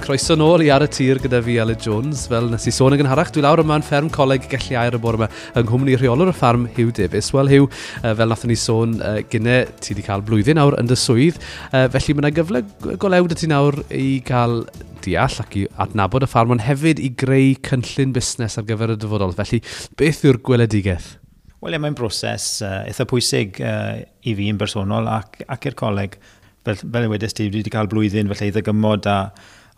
croeso 0.00 0.34
nôl 0.38 0.62
i 0.64 0.70
ar 0.72 0.82
y 0.84 0.88
tir 0.90 1.18
gyda 1.22 1.40
fi 1.44 1.58
Aled 1.62 1.80
Jones. 1.84 2.26
Fel 2.30 2.48
nes 2.52 2.66
i 2.68 2.72
sôn 2.74 2.94
yn 2.94 3.00
gynharach, 3.00 3.30
dwi 3.34 3.42
lawr 3.44 3.62
yma'n 3.62 3.84
fferm 3.84 4.08
coleg 4.12 4.46
gallu 4.50 4.76
air 4.80 4.96
y 4.96 5.00
bore 5.02 5.18
yma 5.18 5.28
yng 5.58 5.66
nghwmni 5.66 5.96
rheolwr 5.98 6.32
y 6.32 6.34
ffarm 6.36 6.66
Hugh 6.76 6.92
Davis. 6.96 7.30
Wel 7.34 7.50
Hugh, 7.52 7.68
fel 8.04 8.32
nathon 8.32 8.52
ni 8.52 8.58
sôn 8.58 8.96
gynne, 9.32 9.58
ti 9.82 9.94
wedi 9.94 10.06
cael 10.06 10.24
blwyddyn 10.26 10.58
nawr 10.60 10.78
yn 10.80 10.90
dy 10.90 10.98
swydd, 10.98 11.40
felly 11.72 12.16
mae 12.16 12.24
yna 12.24 12.32
gyfle 12.36 12.62
golewd 13.02 13.34
y 13.34 13.38
ti 13.40 13.50
nawr 13.50 13.78
i 13.94 14.08
cael 14.28 14.62
deall 15.04 15.42
ac 15.44 15.58
i 15.58 15.66
adnabod 15.82 16.26
y 16.26 16.30
ffarm, 16.30 16.54
ond 16.54 16.64
hefyd 16.66 17.02
i 17.02 17.12
greu 17.18 17.52
cynllun 17.68 18.14
busnes 18.16 18.58
ar 18.60 18.66
gyfer 18.68 18.94
y 18.94 18.98
dyfodol. 19.00 19.36
Felly, 19.38 19.60
beth 20.00 20.24
yw'r 20.28 20.40
gweledigaeth? 20.46 21.12
Wel, 21.58 21.74
ie, 21.74 21.82
mae'n 21.82 21.96
broses 21.98 22.60
uh, 22.62 22.84
eitha 22.86 23.06
pwysig 23.10 23.58
uh, 23.64 23.98
i 24.22 24.34
fi 24.38 24.50
yn 24.52 24.58
bersonol 24.60 25.08
ac, 25.10 25.40
ac 25.50 25.70
i'r 25.70 25.78
coleg. 25.78 26.18
Fel, 26.66 26.78
fel 26.84 27.06
y 27.06 27.12
wedys 27.12 27.34
ti, 27.34 27.48
wedi 27.50 27.72
cael 27.72 27.90
blwyddyn 27.90 28.30
felly 28.30 28.52
iddo 28.52 28.62
gymod 28.66 29.08
a 29.10 29.18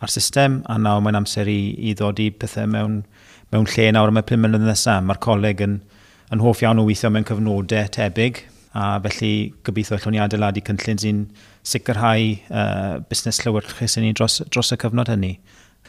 a'r 0.01 0.11
system, 0.11 0.61
a 0.65 0.77
nawr 0.81 1.03
mae'n 1.05 1.19
amser 1.21 1.49
i, 1.51 1.59
i 1.77 1.93
ddod 1.97 2.19
i 2.23 2.29
pethau 2.33 2.69
mewn, 2.69 3.01
mewn 3.53 3.67
lle 3.69 3.89
nawr 3.93 4.11
am 4.11 4.21
y 4.21 4.25
pum 4.25 4.41
mlynedd 4.43 4.65
nesaf. 4.65 5.03
Mae'r 5.05 5.21
coleg 5.21 5.61
yn, 5.65 5.77
yn 6.33 6.43
hoff 6.43 6.63
iawn 6.63 6.81
o 6.81 6.87
weithio 6.87 7.11
mewn 7.13 7.27
cyfnodau 7.27 7.91
tebyg, 7.93 8.43
a 8.73 8.99
felly 9.03 9.51
gobeithio 9.67 9.97
allwn 9.97 10.15
ni 10.15 10.21
adeiladu 10.23 10.63
cynllun 10.63 11.01
sy'n 11.03 11.25
sicrhau 11.67 12.29
uh, 12.55 13.01
busnes 13.09 13.41
llywyrchus 13.43 13.97
i 13.99 14.05
ni 14.05 14.13
dros, 14.15 14.39
dros 14.49 14.71
y 14.71 14.79
cyfnod 14.79 15.11
hynny. 15.11 15.35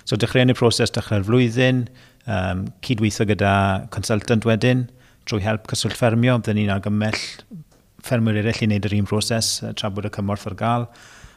So 0.05 0.19
dechreuon 0.19 0.51
ni 0.51 0.57
proses 0.59 0.91
dechrau'r 0.95 1.25
flwyddyn, 1.29 1.85
um, 2.27 2.67
cydweithio 2.83 3.29
gyda 3.31 3.55
consultant 3.95 4.47
wedyn, 4.49 4.89
drwy 5.31 5.45
help 5.47 5.71
cyswll 5.71 5.95
ffermio, 5.95 6.41
byddwn 6.41 6.59
ni'n 6.59 6.75
argymell 6.75 7.21
ffermwyr 8.03 8.41
eraill 8.43 8.65
i 8.65 8.69
wneud 8.69 8.89
yr 8.89 8.97
un 8.99 9.07
broses, 9.07 9.55
tra 9.79 9.91
bod 9.95 10.09
y 10.09 10.15
cymorth 10.17 10.49
ar 10.51 10.59
gael. 10.59 10.89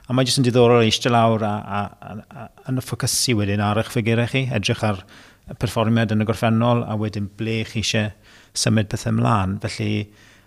A 0.06 0.14
mae 0.14 0.28
jyst 0.28 0.38
yn 0.38 0.46
diddorol 0.46 0.86
eistedd 0.86 1.16
lawr 1.16 1.42
a, 1.48 1.54
a, 1.66 1.80
a, 1.82 2.16
a, 2.44 2.44
a 2.70 2.74
y 2.74 2.84
ffocysu 2.84 3.34
wedyn 3.40 3.64
ar 3.66 3.80
eich 3.82 3.90
ffigurau 3.90 4.30
chi, 4.30 4.44
edrych 4.54 4.84
ar 4.86 5.02
y 5.50 5.56
perfformiad 5.62 6.14
yn 6.14 6.22
y 6.22 6.28
gorffennol 6.30 6.84
a 6.86 6.98
wedyn 7.00 7.30
ble 7.40 7.64
chi 7.70 7.82
eisiau 7.82 8.12
symud 8.54 8.90
pethau 8.92 9.16
ymlaen. 9.16 9.58
Felly 9.64 9.90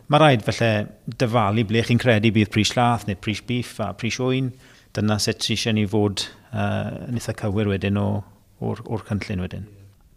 mae 0.08 0.22
rhaid 0.22 0.44
felly 0.46 0.70
dyfalu 1.18 1.66
ble 1.66 1.82
chi'n 1.86 2.02
credu 2.02 2.30
bydd 2.34 2.52
pris 2.54 2.74
llath 2.76 3.08
neu 3.08 3.18
pris 3.18 3.42
beef 3.50 3.74
a 3.82 3.90
pris 3.98 4.20
wyn. 4.22 4.52
Dyna 4.94 5.18
sut 5.22 5.50
eisiau 5.50 5.74
ni 5.74 5.88
fod 5.90 6.28
uh, 6.52 7.08
yn 7.08 7.18
eitha 7.18 7.34
cywir 7.42 7.74
wedyn 7.74 7.98
o'r, 7.98 8.86
or 8.86 9.04
cynllun 9.10 9.42
wedyn 9.46 9.66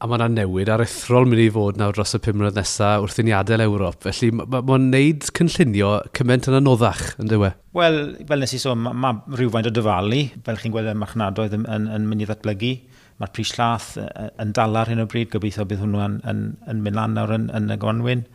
a 0.02 0.08
mae 0.10 0.18
yna 0.18 0.28
newid 0.34 0.70
aruthrol 0.74 1.28
mynd 1.30 1.44
i 1.44 1.50
fod 1.54 1.78
nawr 1.78 1.94
dros 1.94 2.16
y 2.18 2.20
pum 2.26 2.40
mlynedd 2.40 2.56
nesaf 2.58 3.04
wrth 3.04 3.20
i 3.22 3.26
ni 3.28 3.34
adael 3.38 3.62
Ewrop. 3.68 4.00
Felly 4.02 4.32
mae'n 4.34 4.50
ma, 4.50 4.62
ma 4.66 4.78
wneud 4.80 5.28
cynllunio 5.38 5.92
cymaint 6.18 6.48
yn 6.50 6.58
anoddach, 6.58 7.04
yn 7.22 7.30
dywe? 7.30 7.52
Wel, 7.78 8.00
fel 8.32 8.42
nes 8.42 8.56
i 8.58 8.62
sôn, 8.64 8.82
mae 8.82 8.98
ma 8.98 9.12
rhywfaint 9.38 9.70
o 9.70 9.74
dyfalu, 9.76 10.24
fel 10.48 10.58
chi'n 10.64 10.74
gweld 10.74 10.90
y 10.90 10.96
marchnadoedd 10.98 11.54
yn, 11.60 11.68
yn, 11.70 11.86
yn 11.94 12.10
mynd 12.10 12.26
i 12.26 12.30
ddatblygu. 12.32 12.72
Mae'r 13.22 13.34
pris 13.38 13.54
llath 13.54 13.92
yn 14.02 14.56
dal 14.58 14.82
ar 14.82 14.90
hyn 14.90 15.04
o 15.04 15.06
bryd, 15.12 15.30
gobeithio 15.36 15.68
bydd 15.70 15.86
hwnnw 15.86 16.02
yn, 16.08 16.18
yn, 16.32 16.44
yn 16.74 16.82
mynd 16.82 16.98
lan 16.98 17.14
nawr 17.20 17.38
yn, 17.38 17.48
yn 17.62 17.70
y 17.70 17.78
gwanwyn. 17.86 18.26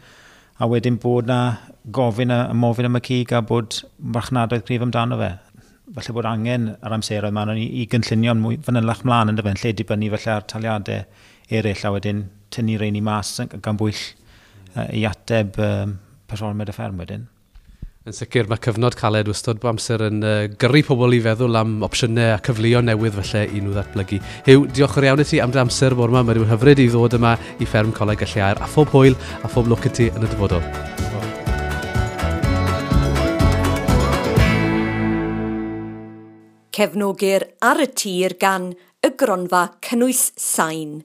A 0.62 0.70
wedyn 0.70 1.03
bod 1.03 1.27
na 1.27 1.41
gofyn 1.98 2.31
a, 2.31 2.44
a 2.47 2.55
mofyn 2.55 2.87
am 2.87 3.00
y 3.00 3.03
cig 3.11 3.34
a 3.34 3.42
bod 3.42 3.83
marchnadoedd 3.98 4.69
grif 4.70 4.87
amdano 4.87 5.19
fe 5.19 5.34
Felly 5.97 6.14
bod 6.17 6.27
angen 6.27 6.64
yr 6.75 6.94
amseroedd 6.97 7.34
maen 7.34 7.53
nhw 7.53 7.62
i, 7.62 7.67
i 7.83 7.84
gynllunio'n 7.91 8.41
mwy 8.42 8.56
fanylach 8.67 9.05
mlaen 9.06 9.31
yn 9.31 9.37
dyfen, 9.39 9.59
lle 9.61 9.70
dibynnu 9.78 10.09
felly 10.17 10.33
ar 10.33 10.47
taliadau 10.50 11.05
eraill 11.50 11.86
a 11.86 11.94
wedyn 11.94 12.27
tynnu 12.52 12.78
rheini 12.80 13.02
mas 13.05 13.36
gan 13.62 13.78
bwyll 13.78 14.02
uh, 14.77 14.89
i 14.92 15.06
ateb 15.08 15.58
um, 15.62 15.97
person 16.27 16.61
y 16.61 16.75
fferm 16.75 17.03
wedyn. 17.03 17.27
Yn 18.06 18.14
sicr 18.14 18.47
mae 18.47 18.62
cyfnod 18.62 18.94
caled 18.94 19.26
wystod 19.26 19.59
bod 19.62 19.72
amser 19.75 20.04
yn 20.06 20.20
uh, 20.22 20.34
gyrru 20.62 20.84
pobl 20.87 21.16
i 21.16 21.22
feddwl 21.25 21.59
am 21.59 21.81
opsiynau 21.87 22.37
a 22.37 22.43
cyfleoedd 22.47 22.87
newydd 22.87 23.19
felly 23.19 23.48
i 23.50 23.62
nhw 23.62 23.75
ddatblygu. 23.75 24.20
Hew, 24.47 24.66
diolch 24.70 25.00
yn 25.00 25.09
iawn 25.09 25.25
i 25.25 25.26
ti 25.26 25.43
am 25.43 25.54
dy 25.54 25.62
amser 25.65 25.98
bore 25.98 26.15
yma. 26.15 26.22
Mae'n 26.28 26.47
hyfryd 26.53 26.84
i 26.84 26.87
ddod 26.93 27.19
yma 27.19 27.34
i 27.59 27.66
fferm 27.66 27.91
coleg 27.97 28.22
y 28.22 28.31
lleir 28.37 28.62
a 28.62 28.70
phob 28.70 28.94
hwyl 28.94 29.19
a 29.43 29.50
phob 29.50 29.72
lwc 29.72 29.91
i 29.91 29.97
ti 29.99 30.12
yn 30.15 30.22
y 30.22 30.31
dyfodol. 30.31 30.62
cefnogir 36.76 37.47
ar 37.65 37.78
y 37.81 37.87
tir 37.97 38.34
gan 38.37 38.66
y 39.00 39.10
gronfa 39.16 39.62
cynnwys 39.81 40.28
sain. 40.37 40.99